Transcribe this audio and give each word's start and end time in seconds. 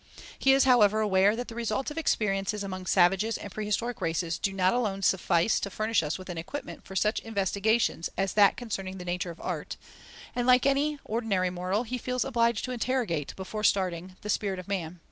He 0.39 0.53
is, 0.53 0.63
however, 0.63 0.99
aware 0.99 1.35
that 1.35 1.47
the 1.47 1.53
results 1.53 1.91
of 1.91 1.97
experiences 1.99 2.63
among 2.63 2.87
savages 2.87 3.37
and 3.37 3.51
prehistoric 3.51 4.01
races 4.01 4.39
do 4.39 4.51
not 4.51 4.73
alone 4.73 5.03
suffice 5.03 5.59
to 5.59 5.69
furnish 5.69 6.01
us 6.01 6.17
with 6.17 6.27
an 6.27 6.39
equipment 6.39 6.83
for 6.83 6.95
such 6.95 7.19
investigations 7.19 8.09
as 8.17 8.33
that 8.33 8.57
concerning 8.57 8.97
the 8.97 9.05
nature 9.05 9.29
of 9.29 9.39
Art, 9.39 9.77
and, 10.35 10.47
like 10.47 10.65
any 10.65 10.97
ordinary 11.05 11.51
mortal, 11.51 11.83
he 11.83 11.99
feels 11.99 12.25
obliged 12.25 12.65
to 12.65 12.71
interrogate, 12.71 13.35
before 13.35 13.63
starting, 13.63 14.15
the 14.21 14.29
spirit 14.31 14.57
of 14.57 14.67
man. 14.67 14.99